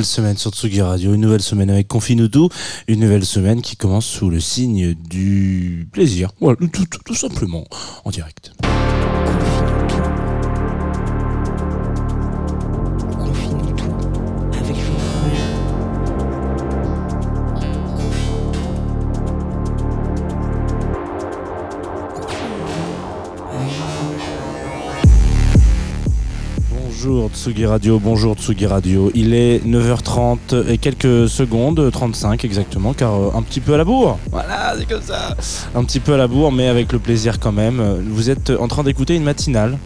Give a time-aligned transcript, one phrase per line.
[0.00, 2.48] nouvelle semaine sur Tsugi Radio, une nouvelle semaine avec Confinutu,
[2.88, 6.30] une nouvelle semaine qui commence sous le signe du plaisir.
[6.40, 6.56] Voilà,
[7.04, 7.66] tout simplement,
[8.06, 8.52] en direct.
[27.02, 29.10] Bonjour Tsugi Radio, bonjour Tsugi Radio.
[29.14, 33.84] Il est 9h30 et quelques secondes, 35 exactement, car euh, un petit peu à la
[33.84, 34.18] bourre.
[34.30, 35.34] Voilà, c'est comme ça.
[35.74, 37.80] Un petit peu à la bourre, mais avec le plaisir quand même.
[38.06, 39.78] Vous êtes en train d'écouter une matinale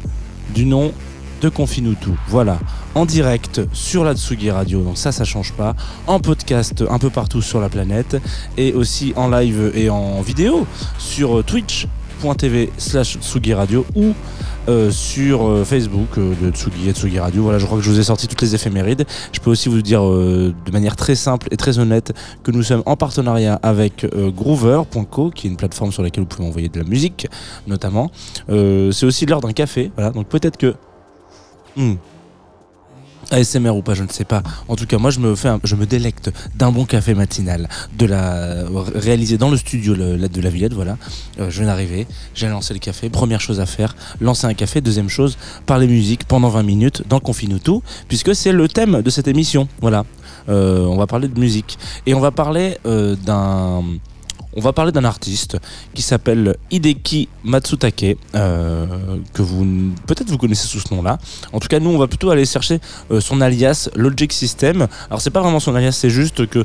[0.57, 0.93] du nom
[1.41, 2.11] de Confinutu.
[2.27, 2.59] Voilà,
[2.97, 5.77] en direct sur la Tsugi Radio, donc ça, ça change pas.
[6.09, 8.17] En podcast un peu partout sur la planète
[8.57, 10.67] et aussi en live et en vidéo
[10.99, 11.45] sur euh,
[12.25, 14.15] twitch.tv slash Tsugi Radio ou
[14.69, 17.43] euh, sur euh, Facebook euh, de Tsugi et Tsugi Radio.
[17.43, 19.05] Voilà, je crois que je vous ai sorti toutes les éphémérides.
[19.33, 22.83] Je peux aussi vous dire de manière très simple et très honnête que nous sommes
[22.87, 26.85] en partenariat avec Groover.co, qui est une plateforme sur laquelle vous pouvez envoyer de la
[26.85, 27.27] musique,
[27.67, 28.11] notamment.
[28.49, 29.91] C'est aussi l'heure d'un café.
[29.97, 30.75] Voilà, donc peut-être que.
[31.77, 31.95] Hmm.
[33.31, 34.43] ASMR ou pas, je ne sais pas.
[34.69, 38.07] En tout cas, moi, je me fais, je me délecte d'un bon café matinal, de
[38.07, 40.73] la réalisé dans le studio de la Villette.
[40.75, 40.97] Voilà,
[41.41, 43.11] Euh, je viens d'arriver, j'ai lancé le café.
[43.11, 44.81] Première chose à faire, lancer un café.
[44.81, 49.29] Deuxième chose, parler musique pendant 20 minutes dans Confinuto, puisque c'est le thème de cette
[49.29, 49.69] émission.
[49.81, 50.05] Voilà,
[50.51, 53.83] Euh, on va parler de musique et on va parler euh, d'un
[54.57, 55.59] on va parler d'un artiste
[55.95, 58.87] qui s'appelle Hideki Matsutake, euh,
[59.33, 59.65] que vous
[60.07, 61.19] peut-être vous connaissez sous ce nom-là.
[61.53, 64.87] En tout cas, nous, on va plutôt aller chercher euh, son alias Logic System.
[65.09, 66.65] Alors, c'est pas vraiment son alias, c'est juste que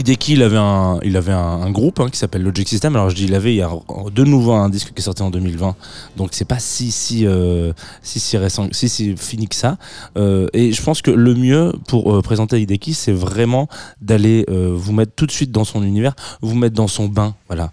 [0.00, 2.94] Hideki, il avait un, avait un, groupe hein, qui s'appelle Logic System.
[2.96, 3.70] Alors, je dis il avait, il y a
[4.12, 5.76] de nouveau un disque qui est sorti en 2020,
[6.16, 9.78] donc c'est pas si si euh, si si récent, si si fini que ça.
[10.16, 13.68] Euh, et je pense que le mieux pour euh, présenter Hideki, c'est vraiment
[14.00, 17.34] d'aller vous mettre tout de suite dans son univers, vous mettre dans son bain.
[17.48, 17.72] Voilà.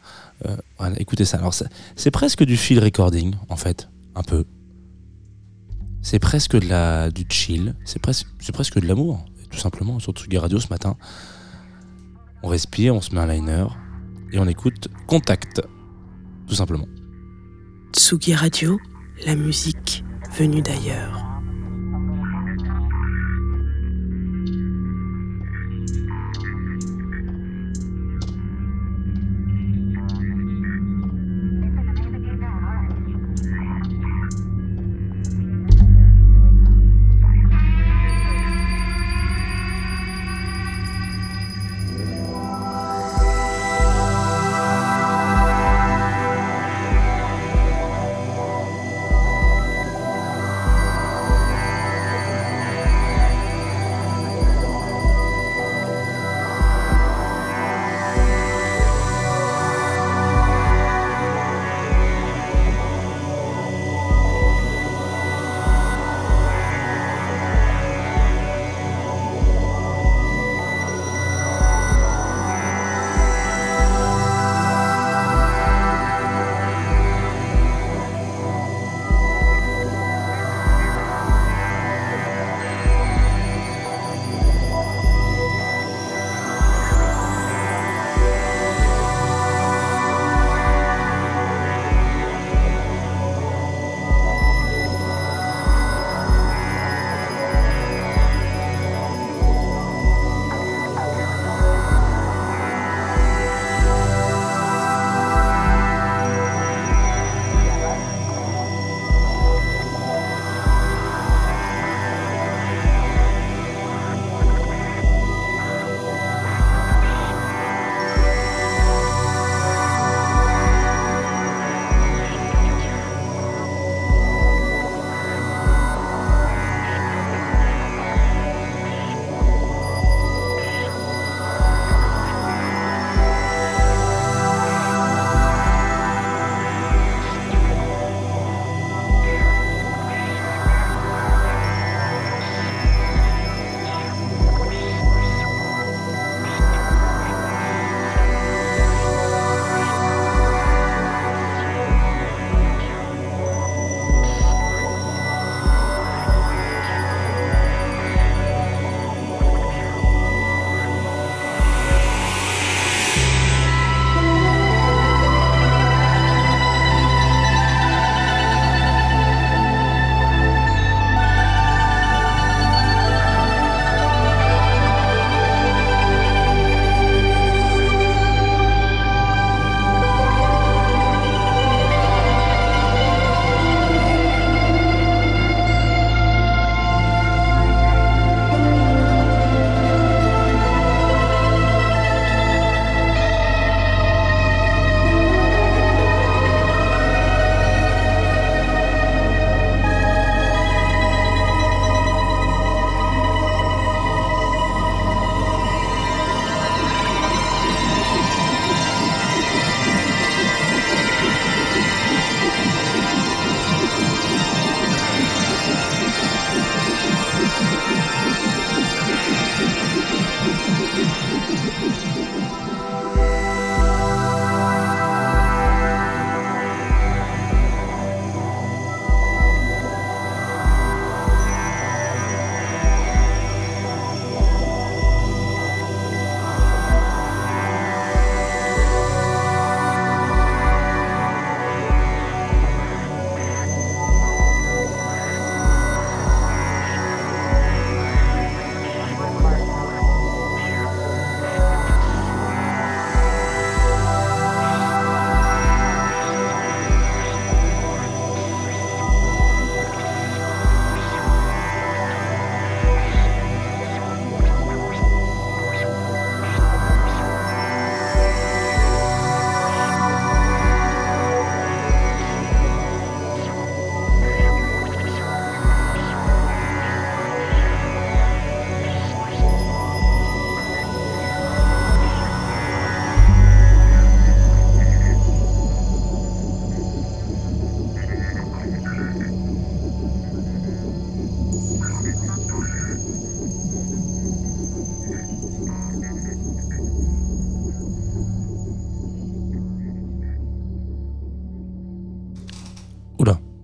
[0.98, 1.38] Écoutez ça.
[1.38, 1.54] Alors,
[1.96, 4.46] c'est presque du feel recording, en fait, un peu.
[6.02, 10.60] C'est presque du chill, c'est presque, c'est presque de l'amour, tout simplement, sur Tsugi Radio
[10.60, 10.98] ce matin.
[12.44, 13.66] On respire, on se met un liner
[14.34, 15.62] et on écoute Contact,
[16.46, 16.88] tout simplement.
[17.96, 18.80] Tsugi Radio,
[19.26, 20.04] la musique
[20.38, 21.33] venue d'ailleurs.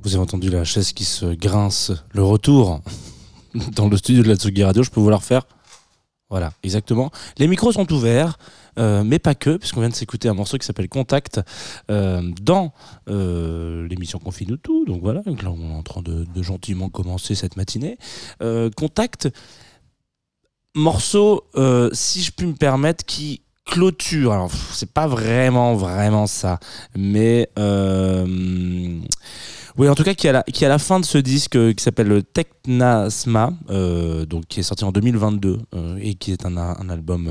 [0.10, 2.82] Vous avez entendu la chaise qui se grince, le retour
[3.76, 5.44] dans le studio de la Tsugi Radio, je peux vous la refaire
[6.32, 7.12] Voilà, exactement.
[7.38, 8.40] Les micros sont ouverts.
[8.80, 11.42] Euh, mais pas que, puisqu'on vient de s'écouter un morceau qui s'appelle Contact
[11.92, 12.74] euh, dans
[13.08, 14.84] euh, l'émission Confine tout.
[14.86, 18.00] Donc voilà, on est en train de, gentiment commencer cette matinée.
[18.76, 19.30] Contact,
[20.74, 21.44] morceau,
[21.94, 24.34] si je puis me permettre, qui clôture.
[24.34, 26.60] Alors, c'est pas vraiment, vraiment ça,
[26.96, 27.48] mais
[29.80, 31.72] oui, en tout cas, qui est à la, qui la fin de ce disque euh,
[31.72, 36.58] qui s'appelle Technasma, euh, donc qui est sorti en 2022 euh, et qui est un,
[36.90, 37.30] album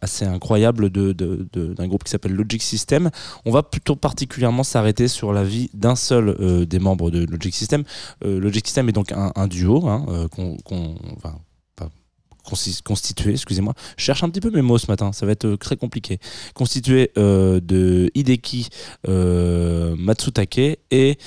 [0.00, 3.10] assez incroyable d'un de, de, groupe qui s'appelle Logic System.
[3.44, 6.36] On va plutôt particulièrement s'arrêter sur la vie d'un seul
[6.68, 7.82] des membres de Logic System.
[8.24, 10.06] Logic System est donc un, duo hein,
[10.36, 10.56] qu'on
[12.42, 15.56] constitué, excusez-moi, je cherche un petit peu mes mots ce matin, ça va être euh,
[15.56, 16.18] très compliqué,
[16.54, 18.68] constitué euh, de Hideki
[19.08, 21.18] euh, Matsutake et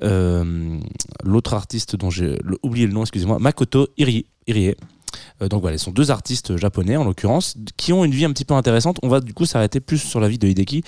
[0.00, 4.26] l'autre artiste dont j'ai oublié le nom, excusez-moi, Makoto Irie.
[5.40, 8.44] donc voilà, ce sont deux artistes japonais en l'occurrence qui ont une vie un petit
[8.44, 8.98] peu intéressante.
[9.02, 10.82] On va du coup s'arrêter plus sur la vie de Hideki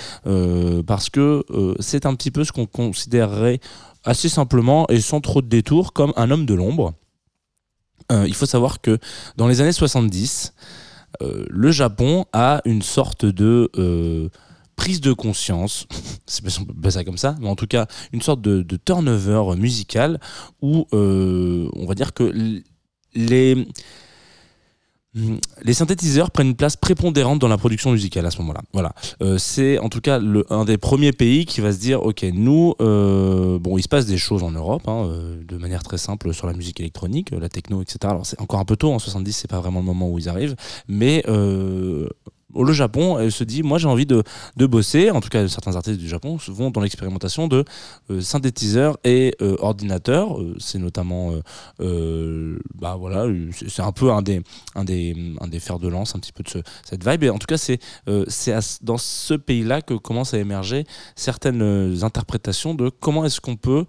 [0.87, 1.45] parce que
[1.79, 3.61] c'est un petit peu ce qu'on considérerait
[4.05, 6.95] assez simplement et sans trop de détours comme un homme de l'ombre.
[8.13, 8.99] Euh, il faut savoir que
[9.37, 10.55] dans les années 70,
[11.23, 14.29] euh, le Japon a une sorte de euh,
[14.77, 15.87] prise de conscience,
[16.27, 20.21] c'est pas ça comme ça, mais en tout cas une sorte de, de turnover musical
[20.61, 22.63] où on va dire que
[23.15, 23.67] les
[25.63, 28.63] les synthétiseurs prennent une place prépondérante dans la production musicale à ce moment-là.
[28.73, 32.03] Voilà, euh, c'est en tout cas le, un des premiers pays qui va se dire,
[32.03, 35.83] ok, nous, euh, bon, il se passe des choses en Europe, hein, euh, de manière
[35.83, 37.99] très simple sur la musique électronique, la techno, etc.
[38.05, 40.29] Alors c'est encore un peu tôt, en 70, c'est pas vraiment le moment où ils
[40.29, 40.57] arrivent,
[40.89, 41.23] mais
[42.57, 44.23] le Japon se dit moi j'ai envie de,
[44.67, 45.11] bosser.
[45.11, 47.65] En tout cas certains artistes du Japon vont dans l'expérimentation de
[48.11, 50.41] euh, synthétiseurs et euh, ordinateurs.
[50.41, 51.33] Euh, c'est notamment
[51.79, 53.27] bah voilà
[53.69, 54.43] c'est un peu un des
[54.75, 57.25] un des un des fers de lance un petit peu de cette vibe.
[57.25, 57.79] Et en tout cas c'est
[58.29, 60.85] c'est dans ce pays là que commencent à émerger
[61.17, 63.85] certaines interprétations de comment est-ce qu'on peut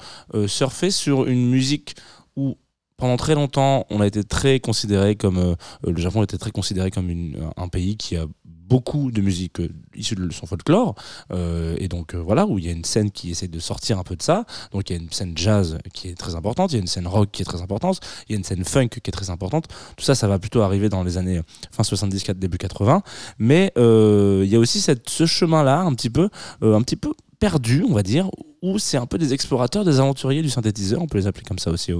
[0.48, 1.96] surfer sur une musique
[2.36, 2.58] où
[2.98, 5.56] pendant très longtemps, on a été très considéré comme
[5.86, 7.12] le Japon était très considéré comme
[7.58, 8.26] un pays qui a
[8.68, 10.96] beaucoup de musique euh, issue de son folklore
[11.32, 14.00] euh, et donc euh, voilà où il y a une scène qui essaie de sortir
[14.00, 14.46] un peu de ça.
[14.72, 16.88] Donc il y a une scène jazz qui est très importante il y a une
[16.88, 19.30] scène rock qui est très importante il y a une scène funk qui est très
[19.30, 19.68] importante.
[19.98, 21.42] Tout ça ça va plutôt arriver dans les années
[21.72, 23.04] fin 70 début 80
[23.40, 26.30] mais il y a aussi cette, ce chemin là un petit peu
[26.62, 28.30] un petit peu perdu on va dire
[28.62, 31.60] où c'est un peu des explorateurs des aventuriers du synthétiseur on peut les appeler comme
[31.60, 31.92] ça aussi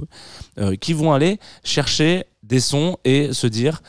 [0.80, 3.82] qui vont aller chercher des sons et se dire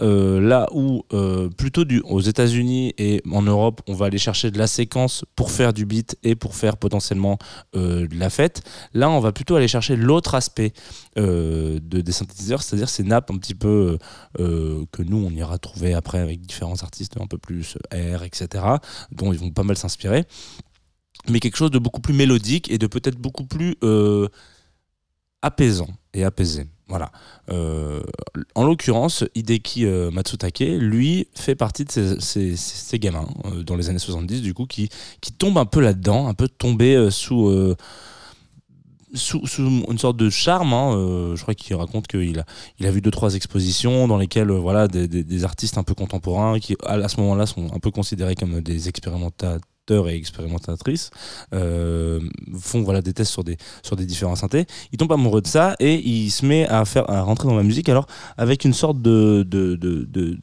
[0.00, 4.50] euh, là où euh, plutôt du, aux États-Unis et en Europe, on va aller chercher
[4.50, 7.38] de la séquence pour faire du beat et pour faire potentiellement
[7.76, 8.62] euh, de la fête.
[8.94, 10.72] Là, on va plutôt aller chercher l'autre aspect
[11.16, 13.98] de, des synthétiseurs, c'est-à-dire ces nappes un petit peu
[14.38, 18.64] que nous on ira trouver après avec différents artistes un peu plus air, etc.,
[19.10, 20.24] dont ils vont pas mal s'inspirer,
[21.28, 23.76] mais quelque chose de beaucoup plus mélodique et de peut-être beaucoup plus
[25.42, 26.66] apaisant et apaisé.
[26.88, 27.10] Voilà.
[27.50, 28.02] Euh,
[28.54, 33.98] en l'occurrence, Hideki euh, Matsutake, lui, fait partie de ces, gamins euh, dans les années
[33.98, 37.74] 70, du coup, qui, qui tombent un peu là-dedans, un peu tombés sous,
[39.14, 40.72] sous, une sorte de charme.
[40.72, 42.44] Hein, je crois qu'il raconte qu'il a,
[42.78, 46.76] il a vu deux, trois expositions dans lesquelles voilà, des, artistes un peu contemporains qui,
[46.84, 51.10] à, ce moment-là, sont un peu considérés comme des expérimentateurs et expérimentatrices
[51.54, 52.20] euh,
[52.58, 55.94] font voilà des tests sur des sur différents synthés il tombe amoureux de ça et
[55.96, 59.42] il se met à faire à rentrer dans la musique alors avec une sorte de
[59.42, 60.38] de, de, de,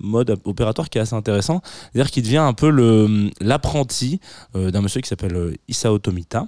[0.00, 1.60] mode opératoire qui est assez intéressant
[1.92, 2.70] c'est à dire qu'il devient un peu
[3.40, 4.20] l'apprenti
[4.54, 6.46] euh, d'un monsieur qui s'appelle euh, Isao Tomita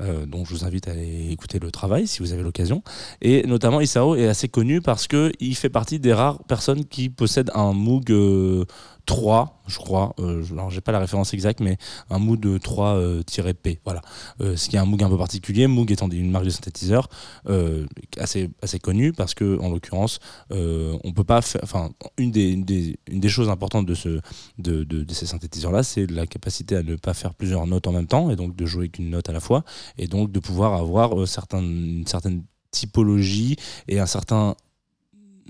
[0.00, 2.82] euh, dont je vous invite à aller écouter le travail si vous avez l'occasion.
[3.20, 7.50] Et notamment, Isao est assez connu parce qu'il fait partie des rares personnes qui possèdent
[7.54, 8.12] un Moog
[9.08, 10.14] 3, je crois.
[10.18, 11.78] Euh, alors, j'ai pas la référence exacte, mais
[12.10, 13.70] un Moog 3-P.
[13.70, 14.02] Euh, voilà.
[14.42, 15.66] Euh, ce qui est un Moog un peu particulier.
[15.66, 17.08] Moog étant une marque de synthétiseur
[17.48, 17.86] euh,
[18.18, 21.62] assez, assez connue parce que, en l'occurrence, on peut pas faire.
[21.64, 24.20] Enfin, une des, des, des, choses importantes de, ce,
[24.58, 28.06] de, de, ces synthétiseurs-là, c'est la capacité à ne pas faire plusieurs notes en même
[28.06, 29.64] temps et donc de jouer qu'une note à la fois
[29.96, 33.56] et donc de pouvoir avoir une certaine typologie
[33.88, 34.54] et un certain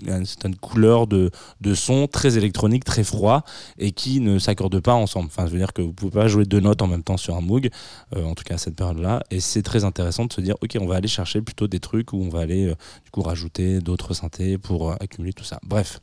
[0.05, 3.43] une certaine couleur de, de son très électronique, très froid
[3.77, 5.27] et qui ne s'accordent pas ensemble.
[5.27, 7.35] Enfin, je veux dire que vous pouvez pas jouer deux notes en même temps sur
[7.35, 7.69] un Moog,
[8.15, 9.23] euh, en tout cas à cette période-là.
[9.31, 12.13] Et c'est très intéressant de se dire, ok, on va aller chercher plutôt des trucs
[12.13, 15.59] où on va aller euh, du coup rajouter d'autres synthés pour euh, accumuler tout ça.
[15.63, 15.99] Bref,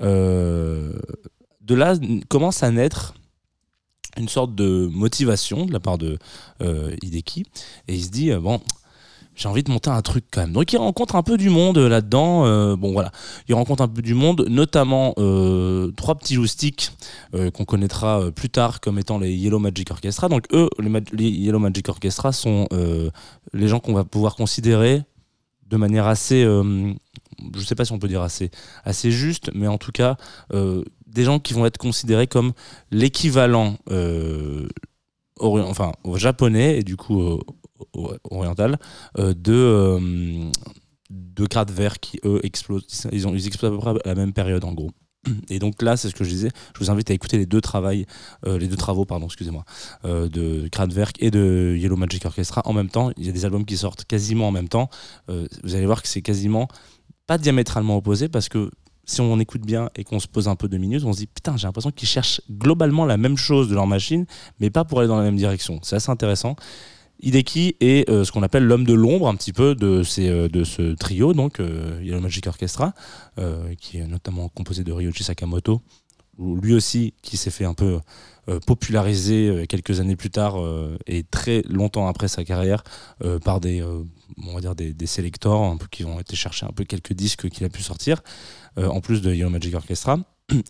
[0.00, 1.94] de là
[2.28, 3.14] commence à naître
[4.16, 6.18] une sorte de motivation de la part de
[6.60, 7.44] Hideki
[7.86, 8.60] et il se dit bon
[9.40, 10.52] j'ai envie de monter un truc quand même.
[10.52, 12.44] Donc il rencontre un peu du monde euh, là-dedans.
[12.44, 13.10] Euh, bon voilà,
[13.48, 16.92] il rencontre un peu du monde, notamment euh, trois petits loustiques
[17.54, 20.28] qu'on connaîtra plus tard comme étant les Yellow Magic Orchestra.
[20.28, 20.68] Donc eux,
[21.12, 22.68] les, Yellow Magic Orchestra sont
[23.52, 25.02] les gens qu'on va pouvoir considérer
[25.66, 28.50] de manière assez, je sais pas si on peut dire assez,
[28.84, 30.16] assez juste, mais en tout cas
[31.06, 32.52] des gens qui vont être considérés comme
[32.90, 33.76] l'équivalent
[35.40, 37.40] enfin japonais et du coup
[38.30, 38.78] orientale
[39.18, 40.50] euh, de euh,
[41.10, 44.32] de Kraftwerk qui eux explosent ils ont ils explosent à peu près à la même
[44.32, 44.90] période en gros
[45.50, 46.48] et donc là, c'est ce que je disais.
[46.74, 47.90] Je vous invite à écouter les deux travaux,
[48.46, 49.66] euh, les deux travaux, pardon, excusez-moi,
[50.02, 53.10] de Kraftwerk et de Yellow Magic Orchestra en même temps.
[53.18, 54.88] Il y a des albums qui sortent quasiment en même temps.
[55.28, 56.68] vous allez voir que c'est quasiment
[57.26, 58.70] pas diamétralement opposé parce que
[59.10, 61.26] si on écoute bien et qu'on se pose un peu de minutes, on se dit
[61.26, 64.26] putain, j'ai l'impression qu'ils cherchent globalement la même chose de leur machine,
[64.60, 65.80] mais pas pour aller dans la même direction.
[65.82, 66.56] C'est assez intéressant.
[67.22, 70.48] Hideki est euh, ce qu'on appelle l'homme de l'ombre un petit peu de, ces, euh,
[70.48, 72.94] de ce trio, donc euh, Yellow Magic Orchestra,
[73.78, 75.80] qui est notamment composé de Ryoji Sakamoto,
[76.38, 78.00] lui aussi qui s'est fait un peu
[78.66, 80.56] populariser quelques années plus tard
[81.06, 82.84] et très longtemps après sa carrière
[83.44, 87.48] par des, on va dire des, peu, qui ont été chercher un peu quelques disques
[87.48, 88.22] qu'il a pu sortir,
[88.76, 90.18] en plus de Yellow Magic Orchestra.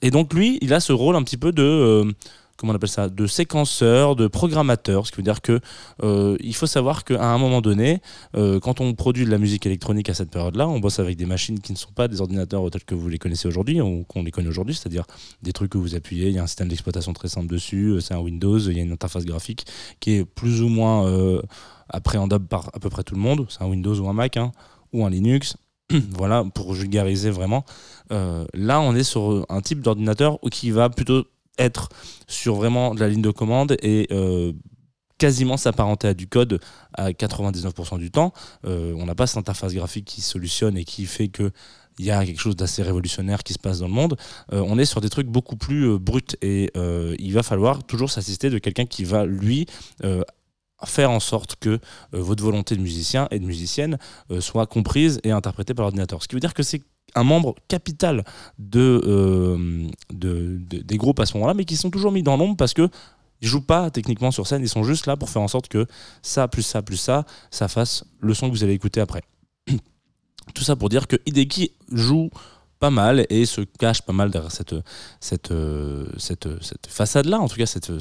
[0.02, 2.14] Et donc lui, il a ce rôle un petit peu de
[2.60, 5.60] comment on appelle ça, de séquenceurs, de programmateurs, ce qui veut dire que
[6.02, 8.02] euh, il faut savoir qu'à un moment donné,
[8.36, 11.24] euh, quand on produit de la musique électronique à cette période-là, on bosse avec des
[11.24, 14.22] machines qui ne sont pas des ordinateurs tels que vous les connaissez aujourd'hui ou qu'on
[14.22, 15.06] les connaît aujourd'hui, c'est-à-dire
[15.40, 18.00] des trucs que vous appuyez, il y a un système d'exploitation très simple dessus, euh,
[18.00, 19.64] c'est un Windows, il y a une interface graphique
[20.00, 21.40] qui est plus ou moins
[21.88, 24.52] appréhendable par à peu près tout le monde, c'est un Windows ou un Mac hein,
[24.92, 25.56] ou un Linux.
[26.10, 27.64] voilà, pour vulgariser vraiment.
[28.10, 31.24] là, on est sur un type d'ordinateur qui va plutôt
[31.60, 31.88] être
[32.26, 34.52] sur vraiment de la ligne de commande et euh,
[35.18, 36.60] quasiment s'apparenter à du code
[36.94, 38.32] à 99% du temps.
[38.66, 41.52] Euh, on n'a pas cette interface graphique qui solutionne et qui fait que
[41.98, 44.16] il y a quelque chose d'assez révolutionnaire qui se passe dans le monde.
[44.54, 48.48] Euh, on est sur des trucs beaucoup plus bruts et il va falloir toujours s'assister
[48.48, 49.66] de quelqu'un qui va lui
[50.86, 51.78] faire en sorte que
[52.12, 53.98] votre volonté de musicien et de musicienne
[54.38, 56.22] soit comprise et interprétée par l'ordinateur.
[56.22, 56.80] Ce qui veut dire que c'est
[57.14, 58.24] un membre capital
[58.76, 62.74] euh, de, des groupes à ce moment-là, mais qui sont toujours mis dans l'ombre parce
[62.74, 62.88] que
[63.42, 65.86] ils jouent pas techniquement sur scène, ils sont juste là pour faire en sorte que
[66.20, 69.22] ça, plus ça, plus ça, ça fasse le son que vous allez écouter après.
[70.54, 72.28] Tout ça pour dire que Hideki joue
[72.80, 74.74] pas mal et se cache pas mal derrière cette,
[75.20, 75.52] cette,
[76.16, 77.92] cette, cette façade-là, en tout cas cette,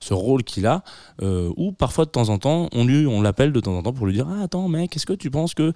[0.00, 0.82] ce rôle qu'il a,
[1.22, 3.92] euh, où parfois de temps en temps, on, lui, on l'appelle de temps en temps
[3.92, 5.72] pour lui dire ah, Attends, mec, est-ce que tu penses que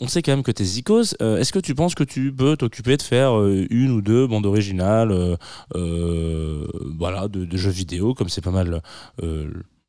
[0.00, 1.14] on sait quand même que t'es Zikos.
[1.22, 4.26] Euh, est-ce que tu penses que tu peux t'occuper de faire euh, une ou deux
[4.26, 5.36] bandes originales
[5.74, 6.66] euh,
[6.98, 8.82] voilà, de, jeux vidéo, comme c'est pas mal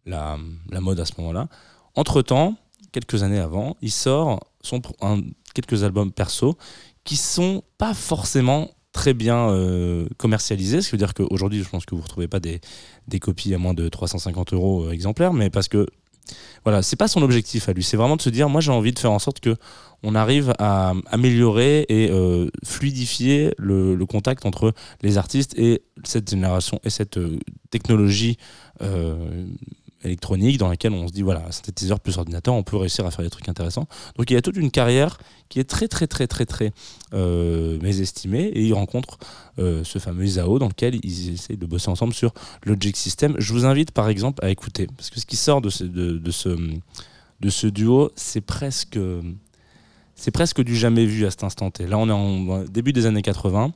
[0.06, 0.38] la,
[0.80, 1.48] mode à ce moment-là?
[1.96, 2.56] Entre-temps,
[2.92, 4.40] quelques années avant, il sort
[5.54, 6.58] quelques albums perso
[7.04, 9.54] qui sont pas forcément très bien
[10.18, 12.62] commercialisés, ce qui veut dire qu'aujourd'hui, je pense que vous ne retrouvez pas des,
[13.08, 15.86] des, copies à moins de 350 euros exemplaires, mais parce que
[16.64, 17.84] voilà, c'est pas son objectif à lui.
[17.84, 19.56] C'est vraiment de se dire, moi j'ai envie de faire en sorte que
[20.04, 26.80] on arrive à améliorer et euh, fluidifier le, contact entre les artistes et cette génération
[26.84, 27.40] et cette euh,
[27.72, 28.38] technologie
[28.82, 29.46] euh,
[30.04, 33.24] électronique dans laquelle on se dit voilà synthétiseur plus ordinateur on peut réussir à faire
[33.24, 33.88] des trucs intéressants
[34.18, 35.18] donc il y a toute une carrière
[35.50, 36.72] qui est très très très très très
[37.12, 39.18] mésestimée et il rencontre
[39.58, 43.66] ce fameux Isao dans lequel ils essayent de bosser ensemble sur Logic System je vous
[43.66, 46.50] invite par exemple à écouter parce que ce qui sort de ce, de ce,
[47.40, 49.00] de ce duo c'est presque
[50.18, 51.86] c'est presque du jamais vu à cet instant T.
[51.86, 53.72] Là, on est en début des années 80.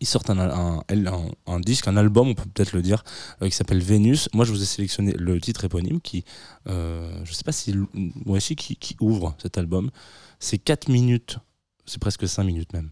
[0.00, 3.04] Ils sortent un, un, disque, un album, on peut peut-être le dire,
[3.40, 4.28] euh, qui s'appelle Vénus.
[4.32, 6.24] Moi, je vous ai sélectionné le titre éponyme qui,
[6.68, 9.90] euh, je sais pas si, moi aussi, qui, ouvre cet album.
[10.38, 11.38] C'est 4 minutes,
[11.86, 12.90] c'est presque 5 minutes même.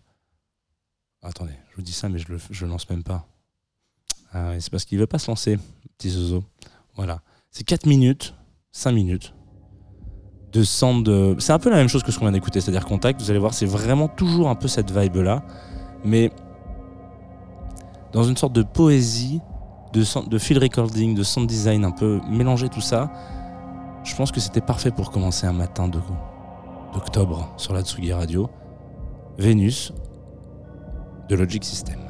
[1.23, 3.27] Attendez, je vous dis ça, mais je le, je lance même pas.
[4.33, 5.59] Ah c'est parce qu'il veut pas se lancer,
[5.99, 6.45] petit zozo.
[6.95, 7.21] Voilà.
[7.51, 8.35] C'est 4 minutes,
[8.73, 9.35] 5 minutes
[10.53, 11.37] de de.
[11.39, 13.21] C'est un peu la même chose que ce qu'on vient d'écouter, c'est-à-dire Contact.
[13.21, 15.45] Vous allez voir, c'est vraiment toujours un peu cette vibe-là,
[16.05, 16.31] mais
[18.13, 19.41] dans une sorte de poésie,
[19.93, 23.11] de, field recording, de sound design, un peu mélanger tout ça.
[24.05, 25.89] Je pense que c'était parfait pour commencer un matin
[26.93, 28.49] d'octobre sur la Tsugi Radio.
[29.39, 29.93] Vénus
[31.29, 32.10] de Logic System.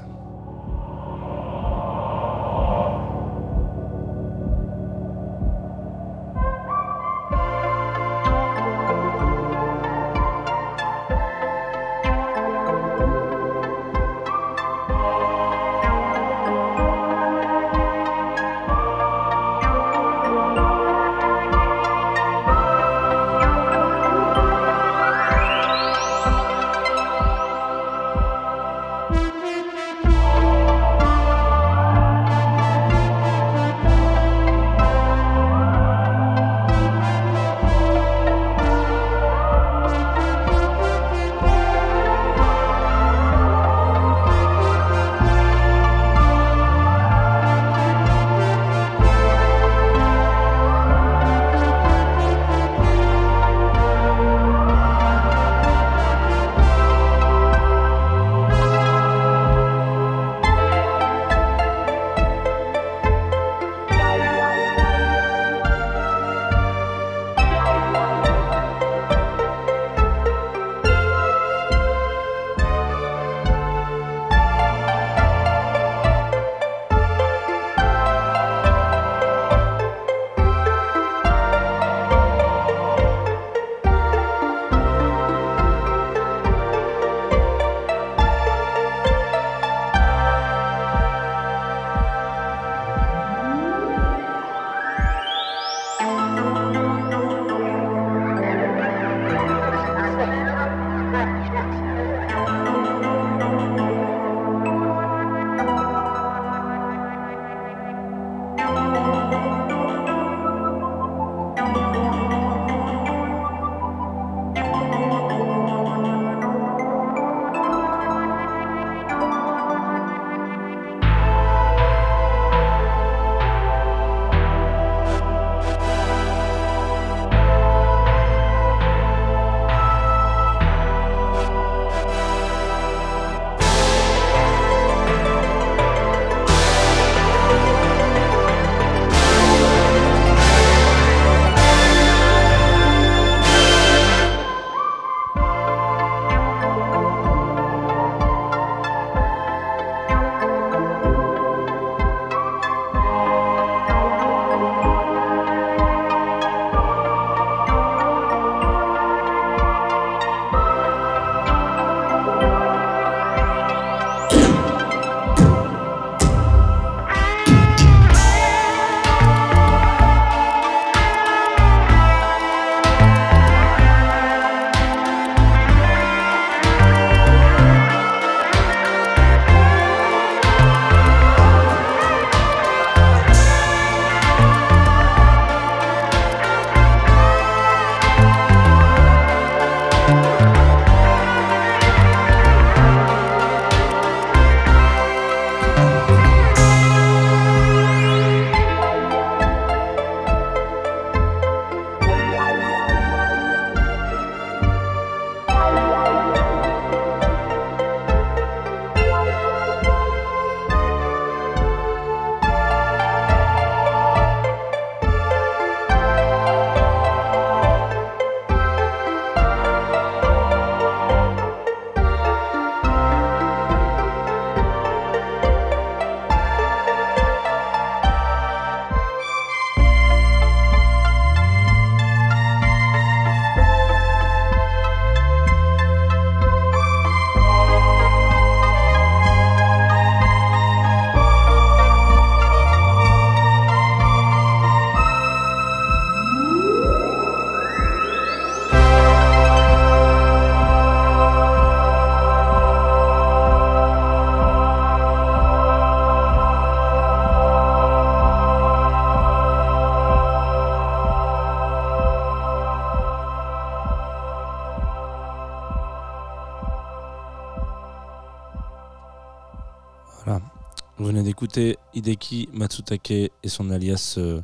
[271.94, 274.40] Hideki Matsutake et son alias euh,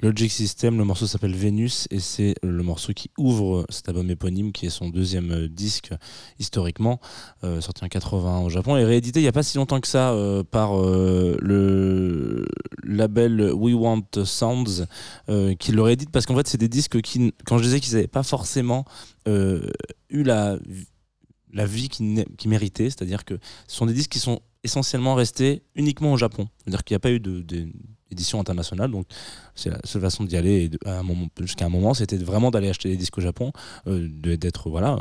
[0.00, 0.78] Logic System.
[0.78, 4.70] Le morceau s'appelle Vénus et c'est le morceau qui ouvre cet album éponyme qui est
[4.70, 5.92] son deuxième euh, disque
[6.38, 7.00] historiquement,
[7.44, 9.88] euh, sorti en 81 au Japon et réédité il n'y a pas si longtemps que
[9.88, 12.46] ça euh, par euh, le
[12.84, 14.86] label We Want Sounds
[15.28, 17.94] euh, qui le réédite parce qu'en fait c'est des disques qui, quand je disais qu'ils
[17.94, 18.84] n'avaient pas forcément
[19.26, 19.68] euh,
[20.10, 20.58] eu la
[21.66, 23.34] vie qui, qui méritait, c'est-à-dire que
[23.66, 26.48] ce sont des disques qui sont essentiellement restés uniquement au Japon.
[26.58, 29.06] C'est-à-dire qu'il n'y a pas eu d'édition internationale, donc
[29.54, 30.70] c'est la seule façon d'y aller
[31.40, 33.52] jusqu'à un moment, c'était vraiment d'aller acheter des disques au Japon,
[33.86, 34.98] euh, d'être voilà,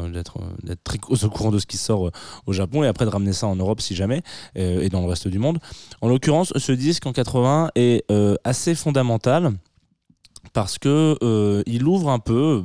[0.84, 2.12] très au courant de ce qui sort euh,
[2.46, 4.22] au Japon et après de ramener ça en Europe si jamais
[4.58, 5.60] euh, et dans le reste du monde.
[6.02, 8.06] En l'occurrence, ce disque en 80 est
[8.44, 9.54] assez fondamental
[10.58, 12.64] parce que euh, il ouvre un peu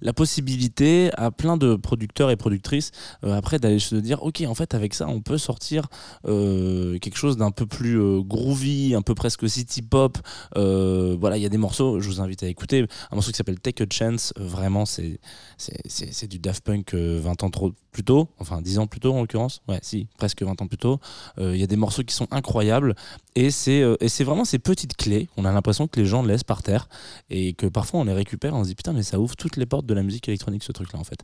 [0.00, 2.90] la possibilité à plein de producteurs et productrices
[3.22, 5.88] euh, après d'aller se dire ok en fait avec ça on peut sortir
[6.26, 10.16] euh, quelque chose d'un peu plus groovy un peu presque city pop.
[10.54, 12.86] Voilà il y a des morceaux je vous invite à écouter.
[13.10, 15.20] Un morceau qui s'appelle Take a Chance vraiment c'est
[15.58, 19.12] c'est- du Daft Punk euh, 20 ans trop plus tôt enfin 10 ans plus tôt
[19.12, 19.60] en l'occurrence.
[19.68, 20.98] Ouais si presque 20 ans plus tôt.
[21.38, 22.94] Il y a des morceaux qui sont incroyables.
[23.34, 25.28] Et c'est c'est vraiment ces petites clés.
[25.36, 26.88] On a l'impression que les gens laissent par terre
[27.30, 29.66] et que parfois on les récupère on se dit putain mais ça ouvre toutes les
[29.66, 31.20] portes de la musique électronique ce truc là en fait.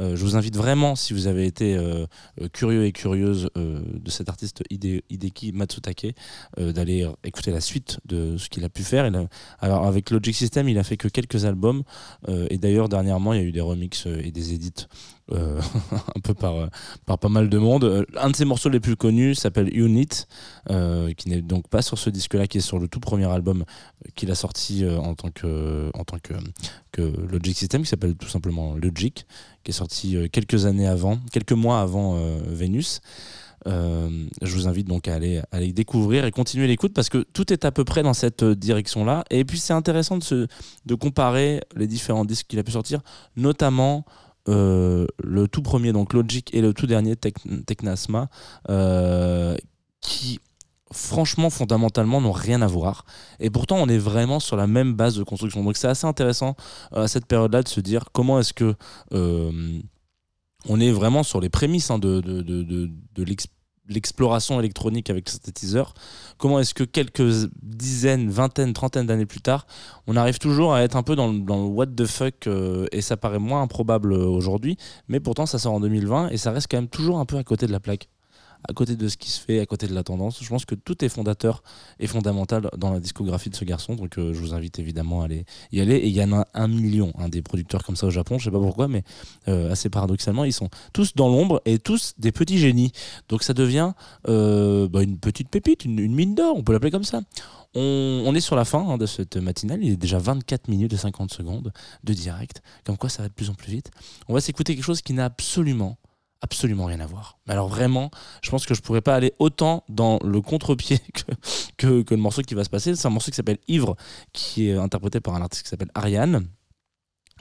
[0.00, 2.06] Euh, je vous invite vraiment si vous avez été euh,
[2.40, 6.14] euh, curieux et curieuse de cet artiste Hide- Hideki Matsutake
[6.56, 9.10] d'aller écouter la suite de ce qu'il a pu faire.
[9.60, 11.82] Alors avec Logic System il a fait que quelques albums
[12.28, 14.86] et d'ailleurs dernièrement il y a eu des remixes et des edits
[15.32, 15.60] euh,
[16.16, 16.68] un peu par, euh,
[17.04, 17.84] par pas mal de monde.
[17.84, 20.26] Euh, un de ses morceaux les plus connus s'appelle Unit
[21.16, 23.64] qui n'est donc pas sur ce disque là qui est sur le tout premier album
[24.14, 26.34] qu'il a sorti en tant que en tant que,
[26.92, 29.26] que Logic System qui s'appelle tout simplement Logic
[29.64, 33.00] qui est sorti quelques années avant quelques mois avant Vénus.
[33.66, 37.64] Je vous invite donc à aller, à découvrir et continuer l'écoute parce que tout est
[37.64, 40.46] à peu près dans cette direction là et puis c'est intéressant de, se,
[40.84, 43.00] de comparer les différents disques qu'il a pu sortir
[43.36, 44.04] notamment
[44.48, 48.28] euh, le tout premier donc Logic et le tout dernier Tec- Technasma
[48.68, 49.56] euh,
[50.00, 50.40] qui
[50.90, 53.04] franchement fondamentalement n'ont rien à voir.
[53.40, 55.62] Et pourtant on est vraiment sur la même base de construction.
[55.62, 56.56] Donc c'est assez intéressant
[56.94, 58.74] euh, à cette période là de se dire comment est-ce que
[60.68, 63.46] on est vraiment sur les prémices hein, de, de, de, de, de l'ex-
[63.88, 65.94] l'exploration électronique avec le synthétiseur.
[66.36, 69.66] Comment est-ce que quelques dizaines, vingtaines, trentaines d'années plus tard
[70.06, 72.86] on arrive toujours à être un peu dans le, dans le what the fuck euh,
[72.92, 74.76] et ça paraît moins improbable euh, aujourd'hui
[75.08, 77.44] mais pourtant ça sort en 2020 et ça reste quand même toujours un peu à
[77.44, 78.08] côté de la plaque
[78.66, 80.42] à côté de ce qui se fait, à côté de la tendance.
[80.42, 81.62] Je pense que tout est fondateur
[82.00, 83.94] et fondamental dans la discographie de ce garçon.
[83.94, 85.96] Donc euh, je vous invite évidemment à aller y aller.
[85.96, 88.38] Et il y en a un million, hein, des producteurs comme ça au Japon.
[88.38, 89.04] Je sais pas pourquoi, mais
[89.48, 92.92] euh, assez paradoxalement, ils sont tous dans l'ombre et tous des petits génies.
[93.28, 93.92] Donc ça devient
[94.28, 97.20] euh, bah, une petite pépite, une, mine d'or, on peut l'appeler comme ça.
[97.74, 99.82] On, on est sur la fin hein, de cette matinale.
[99.82, 102.62] Il est déjà 24 minutes et 50 secondes de direct.
[102.84, 103.90] Comme quoi, ça va de plus en plus vite.
[104.28, 105.98] On va s'écouter quelque chose qui n'a absolument
[106.40, 107.38] absolument rien à voir.
[107.46, 108.10] Mais alors vraiment,
[108.42, 111.00] je pense que je pourrais pas aller autant dans le contre-pied
[111.76, 112.94] que, que, le morceau qui va se passer.
[112.94, 113.96] C'est un morceau qui s'appelle Ivre,
[114.32, 116.48] qui est interprété par un artiste qui s'appelle Ariane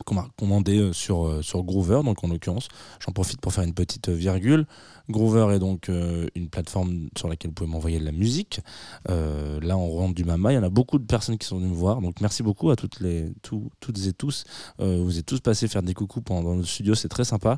[0.04, 2.68] commandé euh, sur, euh, sur Groover, donc en l'occurrence,
[3.06, 4.66] j'en profite pour faire une petite virgule.
[5.10, 8.60] Groover est donc euh, une plateforme sur laquelle vous pouvez m'envoyer de la musique.
[9.10, 10.52] Euh, là, on rentre du mama.
[10.52, 12.72] Il y en a beaucoup de personnes qui sont venues me voir, donc merci beaucoup
[12.72, 14.44] à toutes, les, tout- toutes et tous.
[14.82, 17.58] Euh, vous êtes tous passés faire des coucous pendant le studio, c'est très sympa.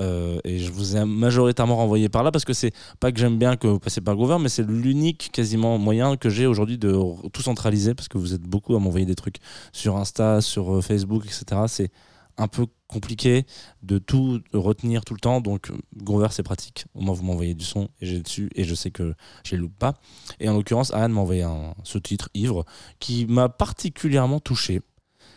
[0.00, 3.38] Euh, et je vous ai majoritairement renvoyé par là parce que c'est pas que j'aime
[3.38, 7.00] bien que vous passiez par Groover, mais c'est l'unique quasiment moyen que j'ai aujourd'hui de
[7.32, 9.36] tout centraliser parce que vous êtes beaucoup à m'envoyer des trucs
[9.72, 11.62] sur Insta, sur euh, Facebook, etc.
[11.78, 11.90] C'est
[12.38, 13.44] un peu compliqué
[13.82, 15.40] de tout retenir tout le temps.
[15.40, 16.86] Donc, Groover, c'est pratique.
[16.94, 19.14] Au moins, vous m'envoyez du son et j'ai dessus et je sais que
[19.44, 19.94] je les loupe pas.
[20.40, 22.64] Et en l'occurrence, Anne m'a envoyé un, ce titre, Ivre,
[23.00, 24.80] qui m'a particulièrement touché.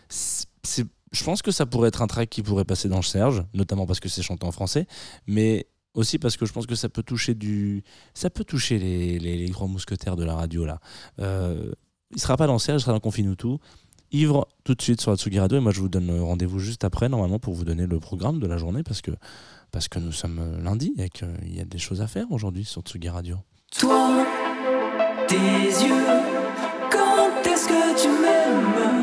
[0.10, 3.44] C'est, je pense que ça pourrait être un track qui pourrait passer dans le Serge,
[3.54, 4.88] notamment parce que c'est chanté en français,
[5.28, 9.20] mais aussi parce que je pense que ça peut toucher du, ça peut toucher les,
[9.20, 10.80] les, grands mousquetaires de la radio là.
[11.20, 11.74] Euh,
[12.14, 13.60] il sera pas dans le Serge, il sera dans Confine tout.
[14.14, 17.08] Ivre tout de suite sur Atsugi Radio et moi je vous donne rendez-vous juste après
[17.08, 19.12] normalement pour vous donner le programme de la journée parce que
[19.72, 22.82] parce que nous sommes lundi et qu'il y a des choses à faire aujourd'hui sur
[22.82, 23.38] Tsugi Radio.
[23.80, 24.26] Toi,
[25.30, 26.06] tes yeux,
[26.92, 29.01] quand est-ce que tu m'aimes?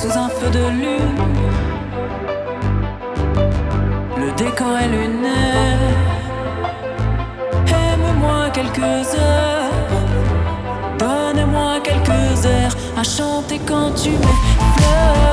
[0.00, 1.18] sous un feu de lune.
[4.16, 5.96] Le décor est lunaire.
[7.66, 9.72] Aime-moi quelques heures.
[11.00, 15.27] Donne-moi quelques heures à chanter quand tu m'effleures.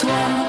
[0.00, 0.39] Toi,